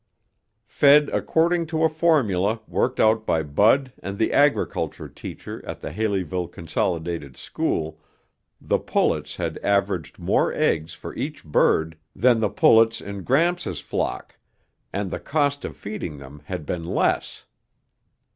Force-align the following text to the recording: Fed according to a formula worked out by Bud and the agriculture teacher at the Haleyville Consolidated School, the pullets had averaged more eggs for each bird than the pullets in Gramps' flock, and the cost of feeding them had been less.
Fed 0.65 1.09
according 1.09 1.67
to 1.67 1.83
a 1.83 1.87
formula 1.87 2.61
worked 2.67 2.99
out 2.99 3.23
by 3.23 3.43
Bud 3.43 3.93
and 4.01 4.17
the 4.17 4.33
agriculture 4.33 5.07
teacher 5.07 5.63
at 5.63 5.79
the 5.79 5.91
Haleyville 5.91 6.47
Consolidated 6.47 7.37
School, 7.37 7.99
the 8.59 8.79
pullets 8.79 9.35
had 9.35 9.59
averaged 9.59 10.17
more 10.17 10.51
eggs 10.55 10.95
for 10.95 11.13
each 11.13 11.43
bird 11.45 11.99
than 12.15 12.39
the 12.39 12.49
pullets 12.49 12.99
in 12.99 13.21
Gramps' 13.21 13.79
flock, 13.79 14.39
and 14.91 15.11
the 15.11 15.19
cost 15.19 15.63
of 15.63 15.77
feeding 15.77 16.17
them 16.17 16.41
had 16.45 16.65
been 16.65 16.83
less. 16.83 17.45